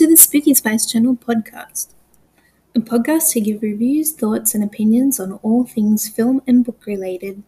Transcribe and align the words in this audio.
To 0.00 0.06
the 0.06 0.16
Spooky 0.16 0.54
Spice 0.54 0.86
Channel 0.90 1.16
podcast, 1.16 1.88
a 2.74 2.80
podcast 2.80 3.32
to 3.32 3.40
give 3.42 3.60
reviews, 3.60 4.14
thoughts, 4.14 4.54
and 4.54 4.64
opinions 4.64 5.20
on 5.20 5.32
all 5.42 5.66
things 5.66 6.08
film 6.08 6.40
and 6.46 6.64
book 6.64 6.86
related. 6.86 7.42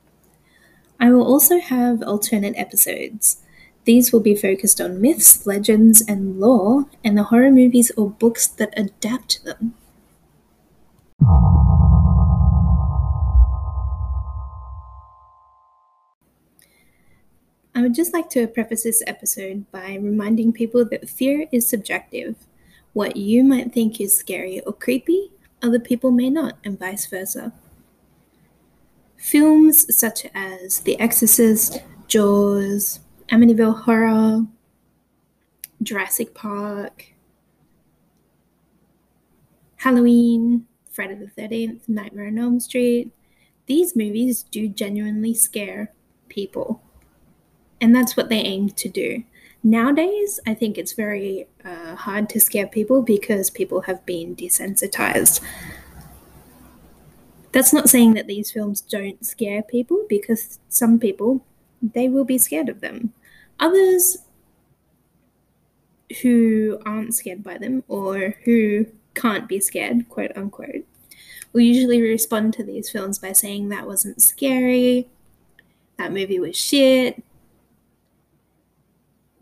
I 1.00 1.12
will 1.12 1.26
also 1.26 1.58
have 1.60 2.02
alternate 2.02 2.52
episodes. 2.58 3.38
These 3.86 4.12
will 4.12 4.20
be 4.20 4.34
focused 4.34 4.82
on 4.82 5.00
myths, 5.00 5.46
legends, 5.46 6.02
and 6.06 6.38
lore, 6.38 6.84
and 7.02 7.16
the 7.16 7.22
horror 7.22 7.50
movies 7.50 7.90
or 7.96 8.10
books 8.10 8.46
that 8.48 8.78
adapt 8.78 9.42
them. 9.46 9.72
I 17.82 17.86
would 17.86 17.96
just 17.96 18.12
like 18.14 18.30
to 18.30 18.46
preface 18.46 18.84
this 18.84 19.02
episode 19.08 19.68
by 19.72 19.98
reminding 20.00 20.52
people 20.52 20.84
that 20.84 21.08
fear 21.08 21.48
is 21.50 21.68
subjective. 21.68 22.36
What 22.92 23.16
you 23.16 23.42
might 23.42 23.72
think 23.72 24.00
is 24.00 24.16
scary 24.16 24.60
or 24.60 24.72
creepy, 24.72 25.32
other 25.62 25.80
people 25.80 26.12
may 26.12 26.30
not, 26.30 26.58
and 26.62 26.78
vice 26.78 27.06
versa. 27.06 27.52
Films 29.16 29.92
such 29.92 30.28
as 30.32 30.78
The 30.78 30.96
Exorcist, 31.00 31.82
Jaws, 32.06 33.00
Amityville 33.32 33.82
Horror, 33.82 34.46
Jurassic 35.82 36.36
Park, 36.36 37.06
Halloween, 39.78 40.66
Friday 40.88 41.16
the 41.16 41.42
13th, 41.42 41.88
Nightmare 41.88 42.28
on 42.28 42.38
Elm 42.38 42.60
Street, 42.60 43.10
these 43.66 43.96
movies 43.96 44.44
do 44.44 44.68
genuinely 44.68 45.34
scare 45.34 45.92
people 46.28 46.80
and 47.82 47.94
that's 47.94 48.16
what 48.16 48.28
they 48.28 48.38
aim 48.38 48.70
to 48.70 48.88
do. 48.88 49.24
Nowadays, 49.64 50.40
I 50.46 50.54
think 50.54 50.78
it's 50.78 50.92
very 50.92 51.48
uh, 51.64 51.96
hard 51.96 52.28
to 52.30 52.40
scare 52.40 52.66
people 52.66 53.02
because 53.02 53.50
people 53.50 53.82
have 53.82 54.06
been 54.06 54.34
desensitized. 54.36 55.40
That's 57.50 57.72
not 57.72 57.90
saying 57.90 58.14
that 58.14 58.28
these 58.28 58.50
films 58.50 58.80
don't 58.80 59.26
scare 59.26 59.62
people 59.62 60.06
because 60.08 60.58
some 60.68 60.98
people 60.98 61.44
they 61.82 62.08
will 62.08 62.24
be 62.24 62.38
scared 62.38 62.68
of 62.68 62.80
them. 62.80 63.12
Others 63.58 64.18
who 66.22 66.78
aren't 66.86 67.14
scared 67.14 67.42
by 67.42 67.58
them 67.58 67.82
or 67.88 68.36
who 68.44 68.86
can't 69.14 69.48
be 69.48 69.58
scared, 69.58 70.08
quote 70.08 70.30
unquote, 70.36 70.86
will 71.52 71.60
usually 71.60 72.00
respond 72.00 72.54
to 72.54 72.64
these 72.64 72.90
films 72.90 73.18
by 73.18 73.32
saying 73.32 73.68
that 73.68 73.86
wasn't 73.86 74.22
scary, 74.22 75.08
that 75.98 76.12
movie 76.12 76.38
was 76.38 76.56
shit, 76.56 77.22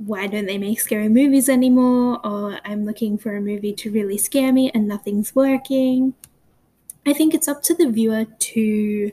why 0.07 0.27
don't 0.27 0.47
they 0.47 0.57
make 0.57 0.81
scary 0.81 1.11
movies 1.11 1.49
anymore? 1.49 2.27
Or 2.27 2.59
I'm 2.65 2.87
looking 2.87 3.19
for 3.19 3.37
a 3.37 3.41
movie 3.41 3.75
to 3.75 3.91
really 3.91 4.17
scare 4.17 4.51
me 4.51 4.71
and 4.73 4.89
nothing's 4.89 5.35
working. 5.35 6.15
I 7.07 7.13
think 7.13 7.35
it's 7.35 7.49
up 7.49 7.63
to 7.65 7.75
the 7.75 7.91
viewer 7.91 8.25
to 8.25 9.13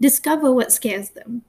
discover 0.00 0.52
what 0.52 0.72
scares 0.72 1.10
them. 1.10 1.42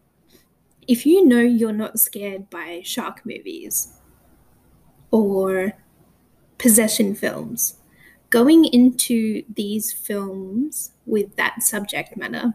If 0.88 1.06
you 1.06 1.26
know 1.26 1.40
you're 1.40 1.74
not 1.74 2.00
scared 2.00 2.50
by 2.52 2.82
shark 2.84 3.26
movies 3.26 3.92
or 5.10 5.74
possession 6.60 7.16
films, 7.16 7.78
going 8.30 8.66
into 8.66 9.44
these 9.52 9.92
films 9.92 10.92
with 11.08 11.36
that 11.38 11.64
subject 11.64 12.16
matter 12.16 12.54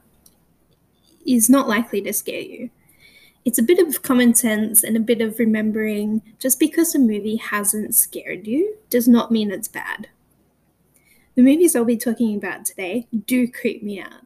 is 1.27 1.51
not 1.51 1.69
likely 1.69 2.01
to 2.03 2.13
scare 2.13 2.41
you 2.41 2.71
it's 3.45 3.59
a 3.59 3.63
bit 3.63 3.79
of 3.79 4.03
common 4.03 4.35
sense 4.35 4.83
and 4.83 4.97
a 4.97 5.01
bit 5.01 5.21
of 5.21 5.39
remembering 5.39 6.23
just 6.39 6.59
because 6.59 6.95
a 6.95 6.99
movie 6.99 7.37
hasn't 7.37 7.95
scared 7.95 8.47
you 8.47 8.77
does 8.89 9.07
not 9.07 9.31
mean 9.31 9.51
it's 9.51 9.69
bad. 9.69 10.09
The 11.35 11.43
movies 11.43 11.77
I'll 11.77 11.85
be 11.85 11.97
talking 11.97 12.37
about 12.37 12.65
today 12.65 13.07
do 13.27 13.47
creep 13.47 13.83
me 13.83 14.01
out. 14.01 14.23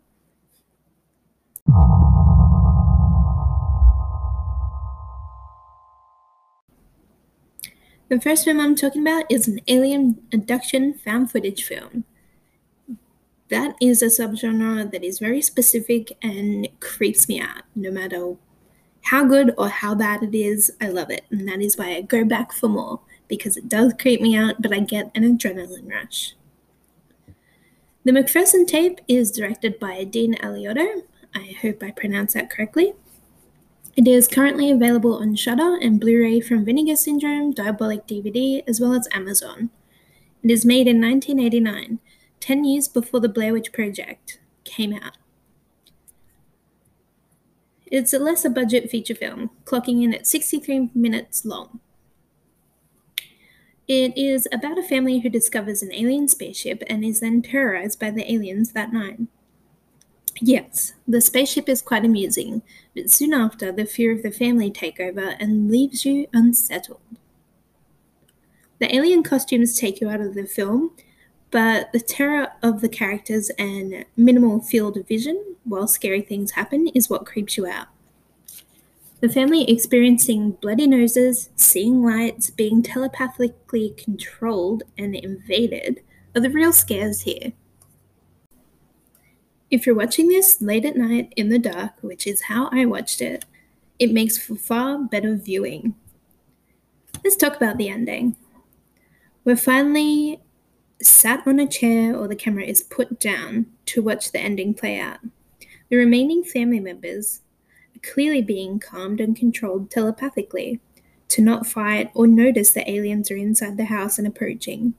The 8.09 8.21
first 8.21 8.45
film 8.45 8.61
I'm 8.61 8.75
talking 8.75 9.03
about 9.03 9.25
is 9.31 9.49
an 9.49 9.61
alien 9.69 10.23
abduction 10.33 10.95
found 10.95 11.31
footage 11.31 11.65
film. 11.65 12.05
That 13.51 13.75
is 13.81 14.01
a 14.01 14.07
subgenre 14.07 14.91
that 14.93 15.03
is 15.03 15.19
very 15.19 15.43
specific 15.43 16.17
and 16.23 16.69
creeps 16.81 17.29
me 17.29 17.41
out 17.41 17.63
no 17.75 17.91
matter 17.91 18.37
how 19.09 19.25
good 19.25 19.55
or 19.57 19.69
how 19.69 19.95
bad 19.95 20.23
it 20.23 20.35
is, 20.35 20.71
I 20.83 20.89
love 20.89 21.11
it. 21.11 21.25
And 21.31 21.49
that 21.49 21.63
is 21.63 21.79
why 21.79 21.97
I 21.97 22.03
go 22.03 22.25
back 22.25 22.53
for 22.53 22.69
more, 22.69 23.01
because 23.27 23.57
it 23.57 23.67
does 23.67 23.95
creep 23.99 24.21
me 24.21 24.37
out, 24.37 24.61
but 24.61 24.73
I 24.73 24.81
get 24.81 25.11
an 25.15 25.23
adrenaline 25.23 25.91
rush. 25.91 26.35
The 28.05 28.13
McPherson 28.13 28.67
tape 28.67 29.01
is 29.09 29.31
directed 29.31 29.79
by 29.79 30.05
Dean 30.05 30.35
Alioto. 30.35 31.05
I 31.35 31.57
hope 31.63 31.83
I 31.83 31.91
pronounced 31.91 32.35
that 32.35 32.51
correctly. 32.51 32.93
It 33.97 34.07
is 34.07 34.29
currently 34.29 34.71
available 34.71 35.15
on 35.15 35.37
Shudder 35.37 35.79
and 35.81 35.99
Blu-ray 35.99 36.41
from 36.41 36.67
Vinegar 36.67 36.97
Syndrome, 36.97 37.53
Diabolic 37.53 38.07
DVD, 38.07 38.63
as 38.69 38.79
well 38.79 38.93
as 38.93 39.09
Amazon. 39.13 39.71
It 40.43 40.51
is 40.51 40.67
made 40.67 40.87
in 40.87 41.01
1989, 41.01 41.99
10 42.41 42.65
years 42.65 42.89
before 42.89 43.21
the 43.21 43.29
Blair 43.29 43.55
Witch 43.55 43.73
Project 43.73 44.39
came 44.65 44.93
out. 44.93 45.17
It's 47.91 48.13
a 48.13 48.19
lesser 48.19 48.51
budget 48.51 48.91
feature 48.91 49.15
film, 49.15 49.51
clocking 49.65 50.03
in 50.03 50.13
at 50.13 50.27
63 50.27 50.91
minutes 50.95 51.45
long. 51.45 51.81
It 53.87 54.17
is 54.19 54.47
about 54.53 54.79
a 54.79 54.83
family 54.83 55.21
who 55.21 55.31
discovers 55.31 55.83
an 55.83 55.95
alien 55.95 56.29
spaceship 56.29 56.83
and 56.89 57.03
is 57.03 57.21
then 57.21 57.41
terrorized 57.41 57.99
by 57.99 58.11
the 58.11 58.31
aliens 58.31 58.73
that 58.73 58.93
night. 58.93 59.21
Yes, 60.41 60.93
the 61.07 61.23
spaceship 61.23 61.69
is 61.69 61.81
quite 61.81 62.05
amusing, 62.05 62.63
but 62.95 63.11
soon 63.11 63.33
after, 63.33 63.73
the 63.73 63.87
fear 63.87 64.13
of 64.13 64.23
the 64.23 64.31
family 64.31 64.71
take 64.71 65.01
over 65.01 65.37
and 65.41 65.71
leaves 65.71 66.05
you 66.05 66.27
unsettled. 66.35 67.01
The 68.79 68.95
alien 68.95 69.23
costumes 69.23 69.79
take 69.79 70.01
you 70.01 70.11
out 70.11 70.21
of 70.21 70.35
the 70.35 70.45
film, 70.45 70.93
but 71.51 71.93
the 71.93 72.01
terror 72.01 72.49
of 72.63 72.81
the 72.81 72.89
characters 72.89 73.51
and 73.59 74.05
minimal 74.17 74.61
field 74.61 74.97
of 74.97 75.09
vision 75.09 75.57
while 75.65 75.89
scary 75.89 76.21
things 76.21 76.53
happen 76.53 76.89
is 76.89 77.09
what 77.09 77.27
creeps 77.27 77.57
you 77.57 77.67
out. 77.67 77.89
The 79.21 79.29
family 79.29 79.69
experiencing 79.69 80.53
bloody 80.53 80.87
noses, 80.87 81.51
seeing 81.57 82.05
lights, 82.05 82.51
being 82.51 82.83
telepathically 82.83 83.91
controlled 83.97 84.85
and 84.97 85.17
invaded 85.17 86.03
are 86.37 86.41
the 86.41 86.51
real 86.51 86.73
scares 86.73 87.23
here. 87.23 87.53
If 89.71 89.87
you're 89.87 89.97
watching 89.97 90.29
this 90.29 90.63
late 90.63 90.85
at 90.85 90.97
night 90.97 91.33
in 91.37 91.49
the 91.49 91.59
dark, 91.59 91.95
which 92.01 92.27
is 92.27 92.43
how 92.43 92.69
I 92.71 92.87
watched 92.87 93.21
it, 93.21 93.45
it 93.99 94.13
makes 94.13 94.39
for 94.39 94.55
far 94.55 94.99
better 94.99 95.35
viewing. 95.35 95.95
Let's 97.25 97.37
talk 97.37 97.57
about 97.57 97.77
the 97.77 97.89
ending. 97.89 98.37
We're 99.45 99.57
finally 99.57 100.41
sat 101.03 101.47
on 101.47 101.61
a 101.61 101.67
chair 101.67 102.17
or 102.17 102.27
the 102.27 102.37
camera 102.37 102.65
is 102.65 102.83
put 102.83 103.21
down 103.21 103.67
to 103.87 104.03
watch 104.03 104.33
the 104.33 104.41
ending 104.41 104.75
play 104.75 104.99
out. 104.99 105.19
The 105.91 105.97
remaining 105.97 106.43
family 106.43 106.81
members 106.81 107.41
are 107.97 108.13
clearly 108.13 108.43
being 108.43 108.79
calmed 108.79 109.21
and 109.21 109.37
controlled 109.37 109.91
telepathically 109.91 110.81
to 111.29 111.43
not 111.43 111.67
fight 111.67 112.11
or 112.15 112.27
notice 112.27 112.73
the 112.73 112.91
aliens 112.91 113.31
are 113.31 113.37
inside 113.37 113.77
the 113.77 113.85
house 113.85 114.19
and 114.19 114.27
approaching. 114.27 114.95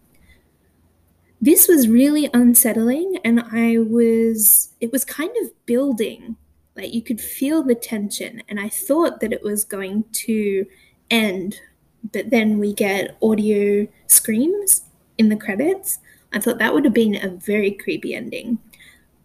This 1.41 1.67
was 1.67 1.87
really 1.87 2.29
unsettling 2.33 3.17
and 3.23 3.39
I 3.51 3.77
was 3.77 4.73
it 4.79 4.91
was 4.91 5.05
kind 5.05 5.31
of 5.41 5.65
building. 5.65 6.35
Like 6.75 6.93
you 6.93 7.01
could 7.01 7.19
feel 7.19 7.63
the 7.63 7.75
tension 7.75 8.43
and 8.47 8.59
I 8.59 8.69
thought 8.69 9.19
that 9.19 9.33
it 9.33 9.43
was 9.43 9.63
going 9.63 10.05
to 10.11 10.65
end, 11.09 11.59
but 12.13 12.29
then 12.29 12.59
we 12.59 12.73
get 12.73 13.17
audio 13.21 13.87
screams 14.07 14.83
in 15.19 15.29
the 15.29 15.35
credits. 15.35 15.99
I 16.33 16.39
thought 16.39 16.57
that 16.57 16.73
would 16.73 16.85
have 16.85 16.93
been 16.93 17.15
a 17.15 17.29
very 17.29 17.71
creepy 17.71 18.15
ending. 18.15 18.57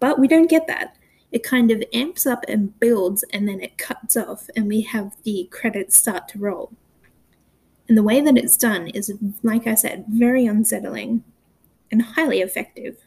But 0.00 0.18
we 0.18 0.28
don't 0.28 0.50
get 0.50 0.66
that. 0.66 0.96
It 1.32 1.42
kind 1.42 1.70
of 1.70 1.82
amps 1.94 2.26
up 2.26 2.44
and 2.46 2.78
builds 2.78 3.24
and 3.32 3.48
then 3.48 3.60
it 3.60 3.78
cuts 3.78 4.16
off, 4.16 4.50
and 4.54 4.68
we 4.68 4.82
have 4.82 5.16
the 5.22 5.48
credits 5.50 5.96
start 5.96 6.28
to 6.28 6.38
roll. 6.38 6.72
And 7.88 7.96
the 7.96 8.02
way 8.02 8.20
that 8.20 8.36
it's 8.36 8.56
done 8.56 8.88
is, 8.88 9.12
like 9.42 9.66
I 9.66 9.74
said, 9.74 10.04
very 10.08 10.46
unsettling 10.46 11.24
and 11.90 12.02
highly 12.02 12.40
effective. 12.40 12.98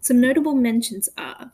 Some 0.00 0.20
notable 0.20 0.54
mentions 0.54 1.08
are 1.18 1.52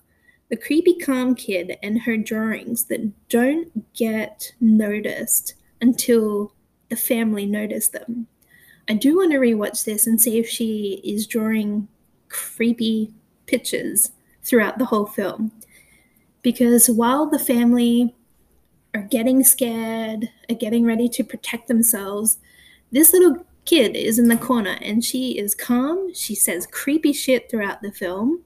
the 0.50 0.56
creepy 0.56 0.94
calm 0.94 1.35
kid 1.35 1.76
and 1.82 2.02
her 2.02 2.17
drawings 2.17 2.85
that 2.85 3.29
don't 3.29 3.94
get 3.94 4.52
noticed 4.61 5.55
until 5.81 6.52
the 6.91 6.96
family 6.96 7.46
notice 7.46 7.88
them. 7.88 8.26
I 8.88 8.94
do 8.94 9.16
want 9.16 9.32
to 9.32 9.38
rewatch 9.38 9.84
this 9.84 10.06
and 10.06 10.20
see 10.20 10.38
if 10.38 10.48
she 10.48 11.00
is 11.04 11.26
drawing 11.26 11.88
creepy 12.28 13.12
pictures 13.46 14.12
throughout 14.42 14.78
the 14.78 14.84
whole 14.84 15.06
film. 15.06 15.52
Because 16.42 16.90
while 16.90 17.28
the 17.28 17.38
family 17.38 18.14
are 18.94 19.02
getting 19.02 19.42
scared, 19.42 20.31
are 20.48 20.54
getting 20.54 20.84
ready 20.84 21.08
to 21.08 21.25
protect 21.25 21.69
themselves. 21.69 22.38
This 22.92 23.12
little 23.12 23.44
kid 23.64 23.96
is 23.96 24.19
in 24.19 24.28
the 24.28 24.36
corner 24.36 24.76
and 24.82 25.04
she 25.04 25.38
is 25.38 25.54
calm. 25.54 26.12
She 26.14 26.34
says 26.34 26.66
creepy 26.66 27.12
shit 27.12 27.50
throughout 27.50 27.82
the 27.82 27.92
film. 27.92 28.42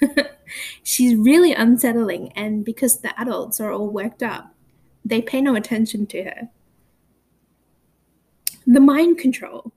She's 0.82 1.16
really 1.16 1.52
unsettling, 1.52 2.32
and 2.32 2.64
because 2.64 2.98
the 2.98 3.18
adults 3.20 3.60
are 3.60 3.72
all 3.72 3.88
worked 3.88 4.22
up, 4.22 4.54
they 5.04 5.20
pay 5.22 5.40
no 5.40 5.54
attention 5.54 6.06
to 6.08 6.24
her. 6.24 6.48
The 8.66 8.80
mind 8.80 9.18
control, 9.18 9.72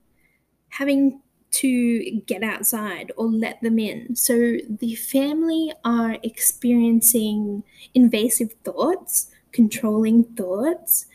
having 0.74 1.20
to 1.52 2.20
get 2.26 2.42
outside 2.42 3.12
or 3.16 3.26
let 3.26 3.62
them 3.62 3.78
in. 3.78 4.16
So 4.16 4.56
the 4.68 4.96
family 4.96 5.72
are 5.84 6.18
experiencing 6.24 7.62
invasive 7.94 8.54
thoughts, 8.64 9.30
controlling 9.52 10.24
thoughts. 10.24 11.06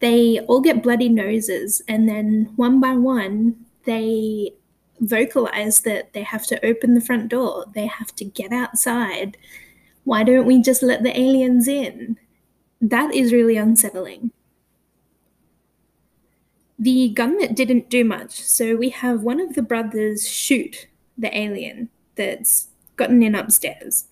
They 0.00 0.40
all 0.40 0.62
get 0.62 0.82
bloody 0.82 1.10
noses, 1.10 1.82
and 1.86 2.08
then 2.08 2.50
one 2.56 2.80
by 2.80 2.94
one, 2.94 3.56
they 3.84 4.52
vocalize 5.00 5.80
that 5.82 6.14
they 6.14 6.22
have 6.22 6.46
to 6.46 6.64
open 6.64 6.94
the 6.94 7.00
front 7.02 7.28
door, 7.28 7.66
they 7.74 7.86
have 7.86 8.14
to 8.16 8.24
get 8.24 8.52
outside. 8.52 9.36
Why 10.04 10.24
don't 10.24 10.46
we 10.46 10.62
just 10.62 10.82
let 10.82 11.02
the 11.02 11.18
aliens 11.18 11.68
in? 11.68 12.18
That 12.80 13.14
is 13.14 13.34
really 13.34 13.58
unsettling. 13.58 14.30
The 16.78 17.10
gunman 17.10 17.54
didn't 17.54 17.88
do 17.88 18.04
much, 18.04 18.32
so 18.42 18.74
we 18.76 18.90
have 18.90 19.22
one 19.22 19.40
of 19.40 19.54
the 19.54 19.62
brothers 19.62 20.28
shoot 20.28 20.88
the 21.16 21.36
alien 21.36 21.88
that's 22.16 22.68
gotten 22.96 23.22
in 23.22 23.34
upstairs. 23.34 24.06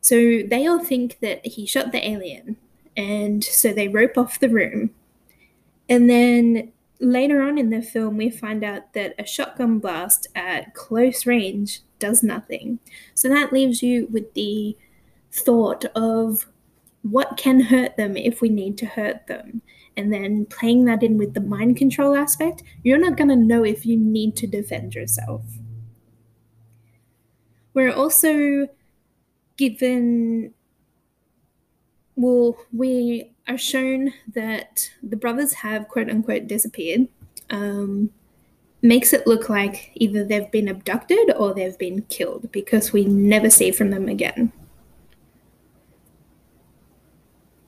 So 0.00 0.16
they 0.16 0.66
all 0.66 0.82
think 0.82 1.18
that 1.20 1.46
he 1.46 1.66
shot 1.66 1.92
the 1.92 2.06
alien, 2.06 2.56
and 2.96 3.44
so 3.44 3.72
they 3.72 3.88
rope 3.88 4.18
off 4.18 4.40
the 4.40 4.48
room. 4.48 4.90
And 5.88 6.10
then 6.10 6.72
later 7.00 7.40
on 7.40 7.58
in 7.58 7.70
the 7.70 7.82
film, 7.82 8.16
we 8.16 8.30
find 8.30 8.64
out 8.64 8.92
that 8.94 9.14
a 9.18 9.26
shotgun 9.26 9.78
blast 9.78 10.26
at 10.34 10.74
close 10.74 11.26
range 11.26 11.82
does 11.98 12.22
nothing. 12.22 12.78
So 13.14 13.28
that 13.28 13.52
leaves 13.52 13.82
you 13.82 14.08
with 14.10 14.34
the 14.34 14.76
thought 15.30 15.84
of 15.94 16.46
what 17.10 17.36
can 17.36 17.60
hurt 17.60 17.96
them 17.96 18.16
if 18.16 18.40
we 18.40 18.48
need 18.48 18.78
to 18.78 18.86
hurt 18.86 19.26
them. 19.26 19.62
And 19.96 20.12
then 20.12 20.46
playing 20.46 20.84
that 20.84 21.02
in 21.02 21.18
with 21.18 21.34
the 21.34 21.40
mind 21.40 21.76
control 21.76 22.14
aspect, 22.14 22.62
you're 22.84 22.98
not 22.98 23.16
going 23.16 23.28
to 23.30 23.36
know 23.36 23.64
if 23.64 23.84
you 23.84 23.96
need 23.96 24.36
to 24.36 24.46
defend 24.46 24.94
yourself. 24.94 25.42
We're 27.74 27.92
also 27.92 28.68
given, 29.56 30.54
well, 32.16 32.56
we 32.72 33.32
are 33.48 33.58
shown 33.58 34.12
that 34.34 34.90
the 35.02 35.16
brothers 35.16 35.52
have 35.54 35.88
quote 35.88 36.08
unquote 36.10 36.46
disappeared. 36.46 37.08
Um, 37.50 38.10
makes 38.82 39.12
it 39.12 39.26
look 39.26 39.48
like 39.48 39.90
either 39.94 40.24
they've 40.24 40.50
been 40.50 40.68
abducted 40.68 41.32
or 41.36 41.52
they've 41.52 41.78
been 41.78 42.02
killed 42.02 42.50
because 42.52 42.92
we 42.92 43.04
never 43.04 43.50
see 43.50 43.70
from 43.70 43.90
them 43.90 44.08
again. 44.08 44.52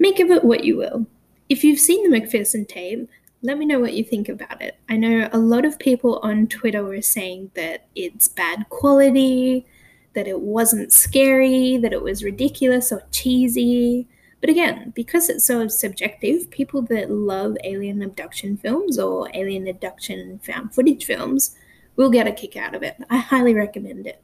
Make 0.00 0.18
of 0.18 0.30
it 0.30 0.42
what 0.42 0.64
you 0.64 0.78
will. 0.78 1.06
If 1.50 1.62
you've 1.62 1.78
seen 1.78 2.10
the 2.10 2.18
McPherson 2.18 2.66
tape, 2.66 3.06
let 3.42 3.58
me 3.58 3.66
know 3.66 3.78
what 3.78 3.92
you 3.92 4.02
think 4.02 4.30
about 4.30 4.62
it. 4.62 4.78
I 4.88 4.96
know 4.96 5.28
a 5.30 5.38
lot 5.38 5.66
of 5.66 5.78
people 5.78 6.20
on 6.22 6.46
Twitter 6.46 6.82
were 6.82 7.02
saying 7.02 7.50
that 7.54 7.86
it's 7.94 8.26
bad 8.26 8.68
quality, 8.70 9.66
that 10.14 10.26
it 10.26 10.40
wasn't 10.40 10.92
scary, 10.92 11.76
that 11.76 11.92
it 11.92 12.02
was 12.02 12.24
ridiculous 12.24 12.90
or 12.90 13.02
cheesy. 13.12 14.08
But 14.40 14.48
again, 14.48 14.90
because 14.96 15.28
it's 15.28 15.44
so 15.44 15.68
subjective, 15.68 16.50
people 16.50 16.80
that 16.82 17.10
love 17.10 17.58
alien 17.62 18.00
abduction 18.02 18.56
films 18.56 18.98
or 18.98 19.30
alien 19.34 19.68
abduction 19.68 20.40
found 20.42 20.74
footage 20.74 21.04
films 21.04 21.54
will 21.96 22.10
get 22.10 22.26
a 22.26 22.32
kick 22.32 22.56
out 22.56 22.74
of 22.74 22.82
it. 22.82 22.96
I 23.10 23.18
highly 23.18 23.52
recommend 23.52 24.06
it. 24.06 24.22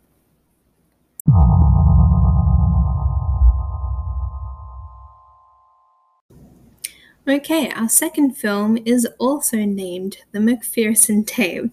Okay, 7.29 7.73
our 7.73 7.89
second 7.89 8.37
film 8.37 8.79
is 8.85 9.05
also 9.19 9.57
named 9.57 10.19
The 10.31 10.39
McPherson 10.39 11.27
Tape. 11.27 11.73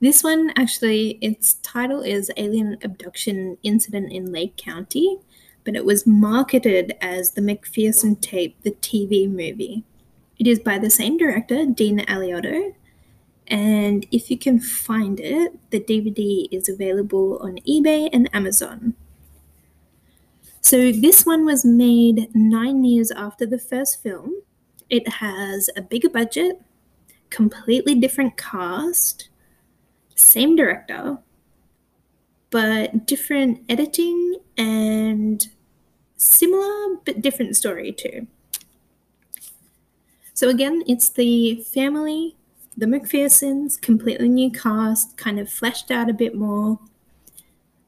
This 0.00 0.24
one 0.24 0.50
actually, 0.56 1.18
its 1.20 1.54
title 1.62 2.00
is 2.00 2.32
Alien 2.36 2.78
Abduction 2.82 3.58
Incident 3.62 4.10
in 4.10 4.32
Lake 4.32 4.56
County, 4.56 5.18
but 5.62 5.76
it 5.76 5.84
was 5.84 6.04
marketed 6.04 6.96
as 7.00 7.30
the 7.30 7.40
McPherson 7.40 8.20
Tape, 8.20 8.60
the 8.62 8.72
TV 8.72 9.30
movie. 9.30 9.84
It 10.40 10.48
is 10.48 10.58
by 10.58 10.78
the 10.80 10.90
same 10.90 11.16
director, 11.16 11.64
Dean 11.64 12.00
Alioto, 12.00 12.74
and 13.46 14.04
if 14.10 14.32
you 14.32 14.36
can 14.36 14.58
find 14.58 15.20
it, 15.20 15.56
the 15.70 15.78
DVD 15.78 16.48
is 16.50 16.68
available 16.68 17.38
on 17.40 17.58
eBay 17.68 18.08
and 18.12 18.28
Amazon. 18.34 18.94
So, 20.60 20.90
this 20.90 21.24
one 21.24 21.44
was 21.44 21.64
made 21.64 22.34
nine 22.34 22.82
years 22.82 23.12
after 23.12 23.46
the 23.46 23.60
first 23.60 24.02
film. 24.02 24.42
It 24.92 25.08
has 25.08 25.70
a 25.74 25.80
bigger 25.80 26.10
budget, 26.10 26.60
completely 27.30 27.94
different 27.94 28.36
cast, 28.36 29.30
same 30.14 30.54
director, 30.54 31.16
but 32.50 33.06
different 33.06 33.62
editing 33.70 34.36
and 34.58 35.48
similar 36.18 36.96
but 37.06 37.22
different 37.22 37.56
story 37.56 37.90
too. 37.90 38.26
So 40.34 40.50
again, 40.50 40.82
it's 40.86 41.08
the 41.08 41.64
family, 41.72 42.36
the 42.76 42.84
McPhersons, 42.84 43.80
completely 43.80 44.28
new 44.28 44.50
cast, 44.50 45.16
kind 45.16 45.40
of 45.40 45.48
fleshed 45.48 45.90
out 45.90 46.10
a 46.10 46.12
bit 46.12 46.34
more. 46.34 46.78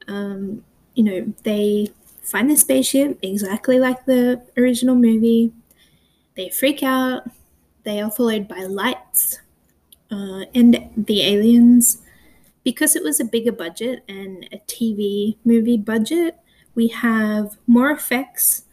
Um, 0.07 0.63
you 0.95 1.03
know, 1.03 1.33
they 1.43 1.89
find 2.23 2.49
the 2.49 2.57
spaceship 2.57 3.19
exactly 3.21 3.77
like 3.77 4.05
the 4.05 4.41
original 4.57 4.95
movie. 4.95 5.53
They 6.35 6.49
freak 6.49 6.83
out. 6.83 7.29
They 7.83 8.01
are 8.01 8.11
followed 8.11 8.47
by 8.47 8.63
lights 8.63 9.39
uh, 10.11 10.45
and 10.53 10.89
the 10.97 11.21
aliens 11.21 12.01
because 12.63 12.95
it 12.95 13.03
was 13.03 13.19
a 13.19 13.25
bigger 13.25 13.51
budget 13.51 14.03
and 14.09 14.47
a 14.51 14.57
TV 14.67 15.37
movie 15.45 15.77
budget, 15.77 16.37
we 16.73 16.87
have 16.89 17.57
more 17.67 17.91
effects. 17.91 18.65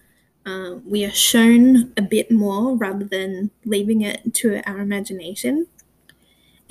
Uh, 0.46 0.76
we 0.86 1.04
are 1.04 1.12
shown 1.12 1.92
a 1.96 2.02
bit 2.02 2.30
more 2.30 2.76
rather 2.76 3.04
than 3.04 3.50
leaving 3.64 4.00
it 4.00 4.34
to 4.34 4.62
our 4.68 4.80
imagination. 4.80 5.66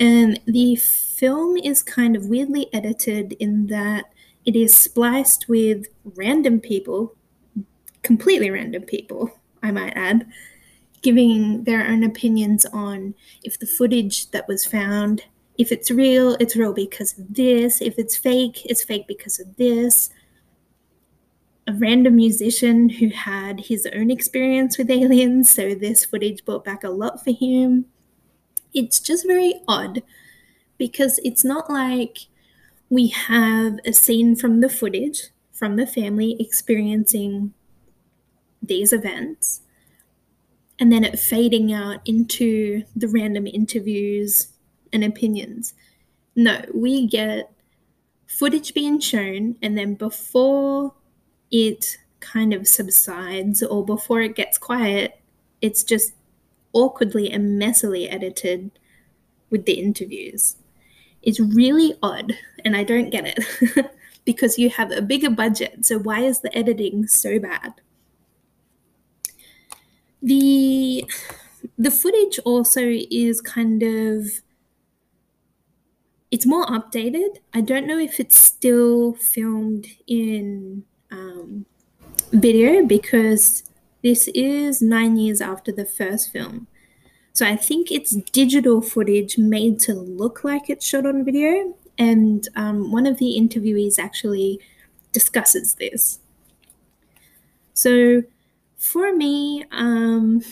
And 0.00 0.40
the 0.46 0.76
film 0.76 1.56
is 1.56 1.82
kind 1.82 2.16
of 2.16 2.26
weirdly 2.26 2.68
edited 2.72 3.34
in 3.34 3.68
that 3.68 4.06
it 4.44 4.56
is 4.56 4.74
spliced 4.76 5.48
with 5.48 5.86
random 6.04 6.60
people, 6.60 7.14
completely 8.02 8.50
random 8.50 8.82
people, 8.82 9.30
I 9.62 9.70
might 9.70 9.92
add, 9.96 10.26
giving 11.02 11.64
their 11.64 11.86
own 11.86 12.04
opinions 12.04 12.64
on 12.66 13.14
if 13.42 13.58
the 13.58 13.66
footage 13.66 14.30
that 14.30 14.48
was 14.48 14.64
found 14.64 15.22
if 15.58 15.70
it's 15.70 15.90
real, 15.90 16.36
it's 16.40 16.56
real 16.56 16.72
because 16.72 17.18
of 17.18 17.34
this. 17.34 17.80
If 17.80 17.98
it's 17.98 18.16
fake, 18.16 18.62
it's 18.64 18.82
fake 18.82 19.06
because 19.06 19.38
of 19.38 19.56
this. 19.56 20.10
A 21.66 21.74
random 21.74 22.16
musician 22.16 22.88
who 22.88 23.08
had 23.10 23.60
his 23.60 23.86
own 23.94 24.10
experience 24.10 24.78
with 24.78 24.90
aliens, 24.90 25.50
so 25.50 25.74
this 25.74 26.04
footage 26.04 26.44
brought 26.44 26.64
back 26.64 26.82
a 26.82 26.90
lot 26.90 27.22
for 27.22 27.32
him. 27.32 27.86
It's 28.74 28.98
just 28.98 29.26
very 29.26 29.54
odd 29.68 30.02
because 30.78 31.20
it's 31.22 31.44
not 31.44 31.70
like 31.70 32.26
we 32.88 33.08
have 33.08 33.78
a 33.84 33.92
scene 33.92 34.34
from 34.34 34.60
the 34.60 34.68
footage 34.68 35.28
from 35.52 35.76
the 35.76 35.86
family 35.86 36.36
experiencing 36.40 37.52
these 38.60 38.92
events 38.92 39.60
and 40.82 40.90
then 40.90 41.04
it 41.04 41.16
fading 41.16 41.72
out 41.72 42.00
into 42.06 42.82
the 42.96 43.06
random 43.06 43.46
interviews 43.46 44.48
and 44.92 45.04
opinions. 45.04 45.74
No, 46.34 46.60
we 46.74 47.06
get 47.06 47.52
footage 48.26 48.74
being 48.74 48.98
shown, 48.98 49.54
and 49.62 49.78
then 49.78 49.94
before 49.94 50.92
it 51.52 51.98
kind 52.18 52.52
of 52.52 52.66
subsides 52.66 53.62
or 53.62 53.84
before 53.84 54.22
it 54.22 54.34
gets 54.34 54.58
quiet, 54.58 55.20
it's 55.60 55.84
just 55.84 56.14
awkwardly 56.72 57.30
and 57.30 57.62
messily 57.62 58.12
edited 58.12 58.72
with 59.50 59.66
the 59.66 59.74
interviews. 59.74 60.56
It's 61.22 61.38
really 61.38 61.94
odd, 62.02 62.32
and 62.64 62.76
I 62.76 62.82
don't 62.82 63.10
get 63.10 63.38
it 63.38 63.94
because 64.24 64.58
you 64.58 64.68
have 64.70 64.90
a 64.90 65.00
bigger 65.00 65.30
budget. 65.30 65.86
So, 65.86 66.00
why 66.00 66.22
is 66.22 66.40
the 66.40 66.52
editing 66.58 67.06
so 67.06 67.38
bad? 67.38 67.74
The 70.22 71.04
the 71.78 71.90
footage 71.90 72.38
also 72.44 72.80
is 72.82 73.40
kind 73.40 73.82
of 73.82 74.42
it's 76.30 76.46
more 76.46 76.66
updated. 76.66 77.38
I 77.52 77.60
don't 77.60 77.86
know 77.86 77.98
if 77.98 78.18
it's 78.18 78.36
still 78.36 79.14
filmed 79.14 79.86
in 80.06 80.84
um, 81.10 81.66
video 82.32 82.84
because 82.86 83.64
This 84.02 84.28
is 84.34 84.82
nine 84.82 85.16
years 85.16 85.40
after 85.40 85.72
the 85.72 85.86
first 85.86 86.32
film. 86.32 86.68
So 87.32 87.46
I 87.46 87.56
think 87.56 87.90
it's 87.92 88.16
digital 88.32 88.82
footage 88.82 89.38
made 89.38 89.80
to 89.80 89.94
look 89.94 90.44
like 90.44 90.70
it's 90.70 90.86
shot 90.86 91.06
on 91.06 91.24
video. 91.24 91.76
And 91.98 92.48
um, 92.56 92.92
one 92.92 93.06
of 93.06 93.18
the 93.18 93.36
interviewees 93.40 93.98
actually 93.98 94.60
discusses 95.12 95.74
this. 95.74 96.20
So 97.74 98.22
for 98.82 99.14
me, 99.14 99.64
um, 99.70 100.42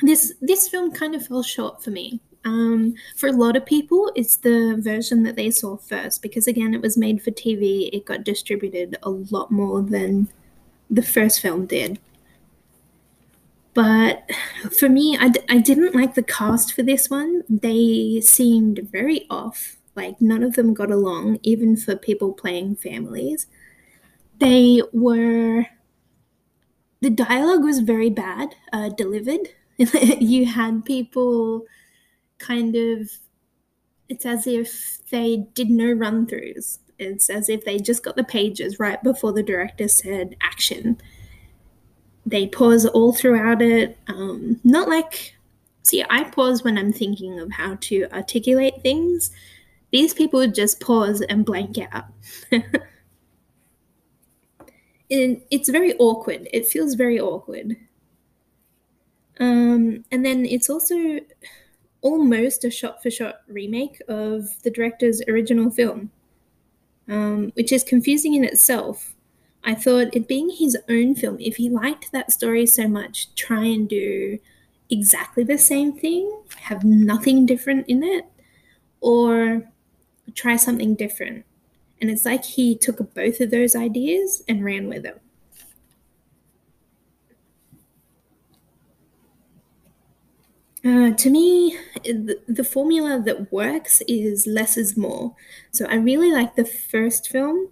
this 0.00 0.34
this 0.40 0.68
film 0.68 0.90
kind 0.92 1.14
of 1.14 1.26
fell 1.26 1.42
short 1.42 1.82
for 1.82 1.90
me. 1.90 2.20
Um, 2.44 2.94
for 3.16 3.28
a 3.28 3.32
lot 3.32 3.56
of 3.56 3.64
people, 3.64 4.10
it's 4.16 4.36
the 4.36 4.76
version 4.80 5.22
that 5.22 5.36
they 5.36 5.50
saw 5.50 5.76
first 5.76 6.22
because 6.22 6.48
again, 6.48 6.74
it 6.74 6.80
was 6.82 6.96
made 6.98 7.22
for 7.22 7.30
TV. 7.30 7.88
It 7.92 8.04
got 8.04 8.24
distributed 8.24 8.96
a 9.02 9.10
lot 9.10 9.50
more 9.52 9.80
than 9.82 10.28
the 10.90 11.02
first 11.02 11.40
film 11.40 11.66
did. 11.66 12.00
But 13.74 14.28
for 14.78 14.88
me, 14.88 15.16
I 15.18 15.28
d- 15.28 15.40
I 15.48 15.58
didn't 15.58 15.94
like 15.94 16.14
the 16.14 16.22
cast 16.22 16.74
for 16.74 16.82
this 16.82 17.08
one. 17.08 17.42
They 17.48 18.20
seemed 18.20 18.88
very 18.90 19.26
off. 19.30 19.76
Like 19.94 20.20
none 20.20 20.42
of 20.42 20.54
them 20.56 20.74
got 20.74 20.90
along, 20.90 21.38
even 21.42 21.76
for 21.76 21.96
people 21.96 22.32
playing 22.32 22.76
families. 22.76 23.46
They 24.38 24.82
were. 24.92 25.66
The 27.02 27.10
dialogue 27.10 27.62
was 27.62 27.80
very 27.80 28.08
bad 28.08 28.54
uh, 28.72 28.88
delivered. 28.88 29.48
you 29.76 30.46
had 30.46 30.84
people 30.84 31.66
kind 32.38 32.74
of. 32.74 33.10
It's 34.08 34.26
as 34.26 34.46
if 34.46 34.98
they 35.10 35.44
did 35.54 35.70
no 35.70 35.92
run 35.92 36.26
throughs. 36.26 36.78
It's 36.98 37.28
as 37.28 37.48
if 37.48 37.64
they 37.64 37.78
just 37.78 38.02
got 38.02 38.16
the 38.16 38.24
pages 38.24 38.78
right 38.78 39.02
before 39.02 39.32
the 39.32 39.42
director 39.42 39.88
said 39.88 40.36
action. 40.40 40.98
They 42.24 42.46
pause 42.46 42.86
all 42.86 43.12
throughout 43.12 43.60
it. 43.60 43.98
Um, 44.06 44.60
not 44.64 44.88
like. 44.88 45.34
See, 45.84 46.04
I 46.08 46.24
pause 46.24 46.62
when 46.62 46.78
I'm 46.78 46.92
thinking 46.92 47.40
of 47.40 47.50
how 47.50 47.76
to 47.80 48.06
articulate 48.12 48.82
things 48.82 49.32
these 49.92 50.14
people 50.14 50.46
just 50.48 50.80
pause 50.80 51.20
and 51.20 51.44
blank 51.44 51.78
out. 51.92 52.06
it's 55.50 55.68
very 55.68 55.94
awkward. 55.98 56.48
It 56.52 56.66
feels 56.66 56.94
very 56.94 57.20
awkward. 57.20 57.76
Um, 59.38 60.04
and 60.10 60.24
then 60.24 60.46
it's 60.46 60.70
also 60.70 61.20
almost 62.00 62.64
a 62.64 62.70
shot 62.70 63.02
for 63.02 63.10
shot 63.10 63.42
remake 63.46 64.00
of 64.08 64.62
the 64.62 64.70
director's 64.70 65.22
original 65.28 65.70
film, 65.70 66.10
um, 67.08 67.52
which 67.54 67.72
is 67.72 67.84
confusing 67.84 68.34
in 68.34 68.44
itself. 68.44 69.14
I 69.64 69.74
thought 69.74 70.14
it 70.14 70.26
being 70.26 70.50
his 70.50 70.76
own 70.88 71.14
film, 71.14 71.36
if 71.38 71.56
he 71.56 71.68
liked 71.68 72.10
that 72.12 72.32
story 72.32 72.66
so 72.66 72.88
much, 72.88 73.34
try 73.34 73.64
and 73.64 73.88
do 73.88 74.38
exactly 74.90 75.44
the 75.44 75.58
same 75.58 75.92
thing, 75.92 76.42
have 76.56 76.84
nothing 76.84 77.46
different 77.46 77.86
in 77.88 78.02
it, 78.02 78.24
or 79.00 79.62
try 80.34 80.56
something 80.56 80.94
different. 80.94 81.44
And 82.02 82.10
it's 82.10 82.24
like 82.24 82.44
he 82.44 82.74
took 82.74 83.14
both 83.14 83.40
of 83.40 83.52
those 83.52 83.76
ideas 83.76 84.42
and 84.48 84.64
ran 84.64 84.88
with 84.88 85.04
them. 85.04 85.20
Uh, 90.84 91.14
to 91.14 91.30
me, 91.30 91.78
the, 92.02 92.40
the 92.48 92.64
formula 92.64 93.22
that 93.24 93.52
works 93.52 94.02
is 94.08 94.48
less 94.48 94.76
is 94.76 94.96
more. 94.96 95.36
So 95.70 95.86
I 95.86 95.94
really 95.94 96.32
like 96.32 96.56
the 96.56 96.64
first 96.64 97.28
film 97.28 97.68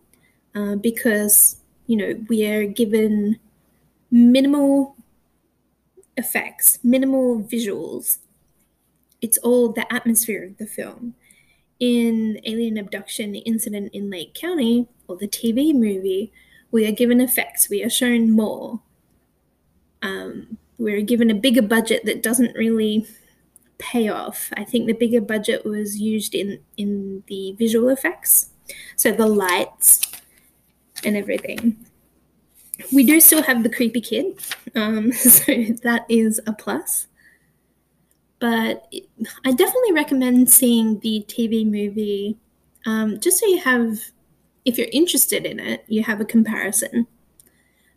uh, 0.55 0.77
because, 0.77 1.57
you 1.89 1.97
know, 1.97 2.25
we 2.29 2.47
are 2.47 2.67
given 2.67 3.37
minimal 4.13 4.95
effects, 6.17 6.79
minimal 6.85 7.43
visuals. 7.43 8.19
It's 9.21 9.39
all 9.39 9.73
the 9.73 9.93
atmosphere 9.93 10.45
of 10.45 10.59
the 10.59 10.67
film 10.67 11.17
in 11.81 12.39
Alien 12.45 12.77
Abduction 12.77 13.35
Incident 13.35 13.93
in 13.95 14.11
Lake 14.11 14.35
County, 14.35 14.87
or 15.09 15.17
the 15.17 15.27
TV 15.27 15.75
movie, 15.75 16.33
we 16.71 16.87
are 16.87 16.93
given 16.93 17.21
effects, 17.21 17.69
we 17.69 17.83
are 17.83 17.91
shown 17.91 18.31
more. 18.31 18.81
Um, 20.03 20.59
we're 20.79 21.03
given 21.03 21.31
a 21.31 21.35
bigger 21.35 21.63
budget 21.63 22.05
that 22.05 22.23
doesn't 22.23 22.55
really 22.55 23.07
pay 23.79 24.09
off. 24.09 24.51
I 24.57 24.65
think 24.65 24.87
the 24.87 24.93
bigger 24.93 25.21
budget 25.21 25.65
was 25.65 25.99
used 25.99 26.35
in, 26.35 26.61
in 26.77 27.25
the 27.27 27.53
visual 27.53 27.89
effects, 27.89 28.51
so 28.97 29.11
the 29.11 29.27
lights 29.27 30.03
and 31.05 31.17
everything. 31.17 31.85
We 32.93 33.05
do 33.05 33.21
still 33.21 33.43
have 33.43 33.63
the 33.63 33.69
creepy 33.71 34.01
kid, 34.01 34.39
um, 34.75 35.13
so 35.13 35.53
that 35.83 36.05
is 36.09 36.41
a 36.47 36.53
plus 36.53 37.07
but 38.40 38.92
I 39.44 39.52
definitely 39.52 39.92
recommend 39.92 40.50
seeing 40.50 40.99
the 41.00 41.25
TV 41.28 41.64
movie 41.64 42.38
um, 42.87 43.20
just 43.20 43.38
so 43.38 43.47
you 43.47 43.61
have, 43.61 44.00
if 44.64 44.78
you're 44.78 44.88
interested 44.92 45.44
in 45.44 45.61
it, 45.61 45.85
you 45.87 46.02
have 46.02 46.20
a 46.20 46.25
comparison. 46.25 47.06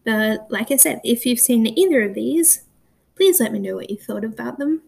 But 0.03 0.47
like 0.49 0.71
I 0.71 0.75
said, 0.75 0.99
if 1.03 1.25
you've 1.25 1.39
seen 1.39 1.67
either 1.67 2.01
of 2.01 2.13
these, 2.13 2.63
please 3.15 3.39
let 3.39 3.53
me 3.53 3.59
know 3.59 3.75
what 3.75 3.89
you 3.89 3.97
thought 3.97 4.25
about 4.25 4.59
them. 4.59 4.81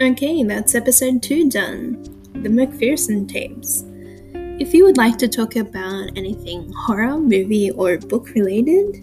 Okay, 0.00 0.42
that's 0.44 0.74
episode 0.74 1.22
two 1.22 1.48
done. 1.48 2.02
The 2.34 2.48
McPherson 2.48 3.28
tapes. 3.28 3.84
If 4.62 4.72
you 4.72 4.84
would 4.84 4.96
like 4.96 5.18
to 5.18 5.26
talk 5.26 5.56
about 5.56 6.10
anything 6.14 6.72
horror, 6.72 7.18
movie, 7.18 7.72
or 7.72 7.98
book 7.98 8.28
related, 8.28 9.02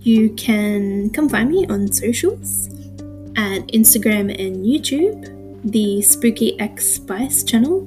you 0.00 0.30
can 0.30 1.08
come 1.10 1.28
find 1.28 1.48
me 1.48 1.66
on 1.68 1.92
socials 1.92 2.66
at 3.36 3.62
Instagram 3.68 4.26
and 4.44 4.66
YouTube, 4.66 5.70
the 5.70 6.02
Spooky 6.02 6.58
X 6.58 6.84
Spice 6.84 7.44
channel. 7.44 7.82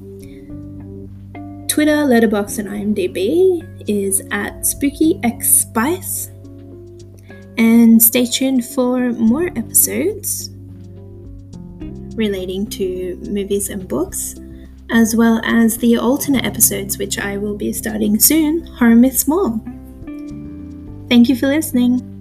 Twitter, 1.67 2.08
Letterboxd, 2.08 2.60
and 2.60 2.96
IMDb 2.96 3.60
is 3.89 4.22
at 4.32 4.65
Spooky 4.65 5.20
X 5.22 5.53
Spice. 5.53 6.32
And 7.58 8.01
stay 8.01 8.25
tuned 8.25 8.65
for 8.65 9.12
more 9.12 9.48
episodes 9.58 10.50
relating 12.15 12.67
to 12.67 13.17
movies 13.27 13.67
and 13.67 13.86
books 13.86 14.36
as 14.94 15.16
well 15.16 15.42
as 15.44 15.78
the 15.78 15.98
alternate 15.98 16.46
episodes, 16.46 16.98
which 16.98 17.18
I 17.20 17.36
will 17.36 17.56
be 17.56 17.74
starting 17.74 18.20
soon 18.20 18.66
Horror 18.66 18.96
Myths 18.96 19.28
More. 19.28 19.60
Thank 21.10 21.28
you 21.28 21.36
for 21.36 21.48
listening. 21.48 22.12